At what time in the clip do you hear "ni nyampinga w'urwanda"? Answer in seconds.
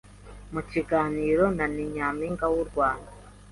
1.73-3.11